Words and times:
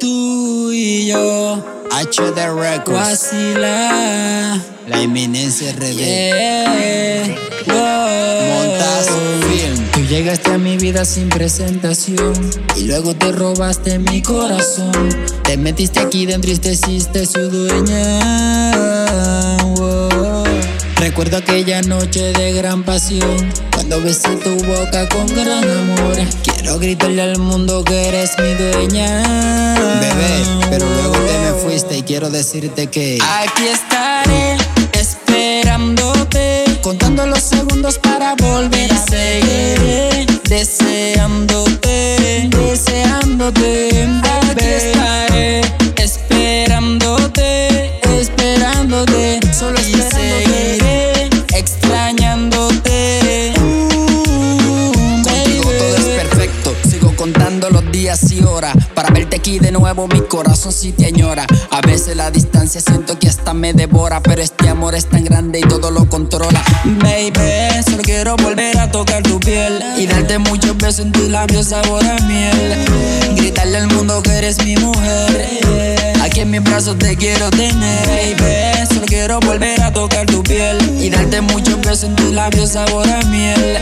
Tú 0.00 0.72
y 0.72 1.06
yo, 1.06 1.62
HD 1.90 2.36
Records, 2.54 2.88
Guasila, 2.88 4.60
la 4.88 5.02
eminencia 5.02 5.72
RD, 5.72 5.94
yeah, 5.94 7.36
wow. 7.66 8.02
Film. 9.48 9.90
Tú 9.92 10.00
llegaste 10.00 10.52
a 10.52 10.58
mi 10.58 10.76
vida 10.76 11.04
sin 11.04 11.28
presentación 11.28 12.32
y 12.76 12.84
luego 12.84 13.14
te 13.14 13.30
robaste 13.32 13.98
mi 13.98 14.22
corazón. 14.22 14.92
Te 15.44 15.56
metiste 15.56 16.00
aquí 16.00 16.26
dentro 16.26 16.50
y 16.50 16.56
te 16.56 16.72
hiciste 16.72 17.26
su 17.26 17.50
dueña. 17.50 18.20
Recuerdo 21.12 21.36
aquella 21.36 21.82
noche 21.82 22.32
de 22.32 22.54
gran 22.54 22.84
pasión 22.84 23.52
cuando 23.74 24.00
besé 24.00 24.34
tu 24.36 24.56
boca 24.64 25.06
con 25.10 25.26
gran 25.26 25.62
amor. 25.62 26.16
Quiero 26.42 26.78
gritarle 26.78 27.20
al 27.20 27.38
mundo 27.38 27.84
que 27.84 28.08
eres 28.08 28.30
mi 28.38 28.54
dueña. 28.54 29.22
Bebé, 30.00 30.42
pero 30.70 30.86
luego 30.88 31.12
te 31.12 31.38
me 31.38 31.52
fuiste 31.60 31.98
y 31.98 32.02
quiero 32.02 32.30
decirte 32.30 32.86
que 32.86 33.18
Aquí 33.20 33.66
estaré 33.66 34.56
esperándote, 34.94 36.64
contando 36.80 37.26
los 37.26 37.42
segundos 37.42 37.98
para 37.98 38.34
volver 38.36 38.91
Los 57.42 57.90
días 57.90 58.30
y 58.30 58.40
horas. 58.44 58.72
Para 58.94 59.10
verte 59.10 59.36
aquí 59.36 59.58
de 59.58 59.72
nuevo, 59.72 60.06
mi 60.06 60.20
corazón 60.20 60.72
sí 60.72 60.92
te 60.92 61.06
añora. 61.06 61.44
A 61.70 61.80
veces 61.80 62.16
la 62.16 62.30
distancia 62.30 62.80
siento 62.80 63.18
que 63.18 63.28
hasta 63.28 63.52
me 63.52 63.72
devora. 63.72 64.20
Pero 64.22 64.40
este 64.42 64.68
amor 64.68 64.94
es 64.94 65.06
tan 65.06 65.24
grande 65.24 65.58
y 65.58 65.62
todo 65.62 65.90
lo 65.90 66.08
controla. 66.08 66.62
Baby, 66.84 67.82
solo 67.84 68.02
quiero 68.04 68.36
volver 68.36 68.78
a 68.78 68.90
tocar 68.92 69.24
tu 69.24 69.40
piel 69.40 69.82
y 69.98 70.06
darte 70.06 70.38
muchos 70.38 70.76
besos 70.76 71.06
en 71.06 71.12
tus 71.12 71.28
labios 71.28 71.66
sabor 71.66 72.04
a 72.04 72.16
miel. 72.26 72.86
Gritarle 73.36 73.78
al 73.78 73.88
mundo 73.88 74.22
que 74.22 74.30
eres 74.30 74.64
mi 74.64 74.76
mujer. 74.76 75.58
Aquí 76.22 76.40
en 76.40 76.50
mis 76.50 76.62
brazos 76.62 76.96
te 76.98 77.16
quiero 77.16 77.50
tener. 77.50 78.06
Baby, 78.06 78.86
solo 78.88 79.06
quiero 79.06 79.40
volver 79.40 79.82
a 79.82 79.92
tocar 79.92 80.26
tu 80.26 80.44
piel 80.44 80.78
y 81.00 81.10
darte 81.10 81.40
muchos 81.40 81.80
besos 81.80 82.04
en 82.04 82.16
tus 82.16 82.32
labios 82.32 82.70
sabor 82.70 83.08
a 83.08 83.20
miel. 83.22 83.78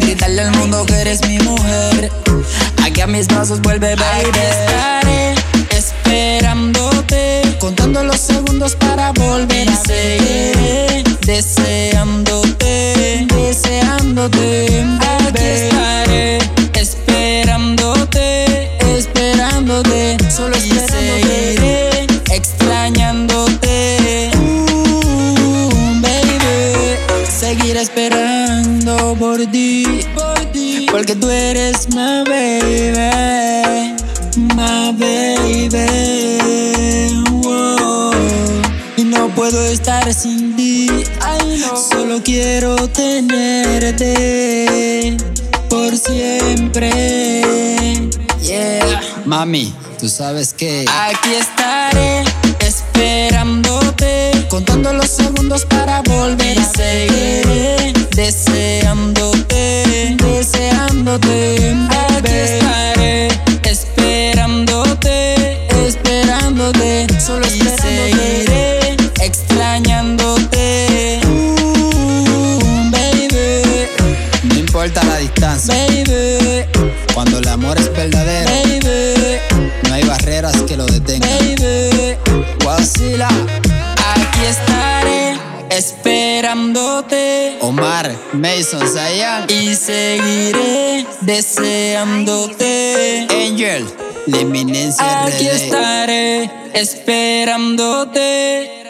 Gritarle 0.00 0.42
al 0.42 0.52
mundo 0.52 0.86
que 0.86 0.94
eres 0.94 1.26
mi 1.26 1.38
mujer. 1.40 2.12
Aquí 3.12 3.18
mis 3.18 3.28
brazos 3.28 3.60
vuelve, 3.60 3.94
baby. 3.94 4.38
Estaré 4.38 5.34
esperándote, 5.76 7.42
contando 7.60 8.02
los 8.02 8.18
segundos 8.18 8.74
para 8.74 9.12
volver 9.12 9.68
a 9.68 9.76
seguir. 9.76 11.04
Deseándote, 11.26 13.26
deseándote. 13.28 14.82
Aquí 15.28 15.44
estaré 15.44 16.38
esperándote, 16.72 18.70
esperándote. 18.96 20.16
Solo 20.34 20.56
y 20.56 20.70
seguiré 20.70 22.06
extrañándote. 22.30 24.30
Uh, 24.38 26.00
baby, 26.00 26.96
seguiré 27.28 27.82
esperando 27.82 29.14
por 29.18 29.44
ti, 29.50 30.00
por 30.14 30.40
ti, 30.52 30.86
porque 30.90 31.14
tú 31.14 31.28
eres 31.28 31.94
my 31.94 32.31
puedo 39.42 39.66
estar 39.66 40.14
sin 40.14 40.54
ti. 40.54 40.88
Solo 41.90 42.22
quiero 42.22 42.76
tenerte 42.86 44.06
por 45.68 45.96
siempre. 45.96 46.92
Yeah. 48.40 49.00
Mami, 49.24 49.74
tú 49.98 50.08
sabes 50.08 50.52
que 50.52 50.84
Aquí 50.88 51.34
estaré 51.34 52.22
esperándote, 52.60 54.46
contando 54.48 54.92
los 54.92 55.10
segundos 55.10 55.64
para 55.64 56.02
volver 56.02 56.60
a 56.60 56.64
seguir. 56.64 58.08
Deseándote, 58.14 60.16
deseándote. 60.22 61.74
Aquí 61.90 62.32
estaré 62.32 62.71
importa 74.84 75.04
la 75.04 75.18
distancia. 75.18 75.72
baby, 75.74 76.64
Cuando 77.14 77.38
el 77.38 77.46
amor 77.46 77.78
es 77.78 77.88
verdadero, 77.92 78.50
baby. 78.50 79.38
no 79.88 79.94
hay 79.94 80.02
barreras 80.02 80.60
que 80.62 80.76
lo 80.76 80.86
detengan. 80.86 81.30
baby. 81.30 82.16
Guasila, 82.64 83.28
Aquí 83.28 84.40
estaré 84.48 85.36
esperándote 85.70 87.58
Omar, 87.60 88.10
Mason, 88.32 88.84
Zayan, 88.88 89.46
y 89.48 89.76
seguiré 89.76 91.06
deseándote. 91.20 93.28
Angel, 93.30 93.86
la 94.26 94.38
eminencia 94.40 95.24
Aquí 95.26 95.48
RD. 95.48 95.52
estaré 95.54 96.50
esperándote 96.74 98.81